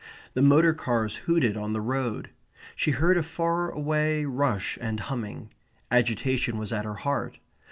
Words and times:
The 0.33 0.41
motor 0.41 0.73
cars 0.73 1.15
hooted 1.25 1.55
on 1.55 1.73
the 1.73 1.79
road. 1.79 2.31
She 2.75 2.89
heard 2.89 3.17
a 3.19 3.21
far 3.21 3.69
away 3.69 4.25
rush 4.25 4.79
and 4.81 4.99
humming. 4.99 5.51
Agitation 5.91 6.57
was 6.57 6.73
at 6.73 6.85
her 6.85 6.95
heart. 6.95 7.37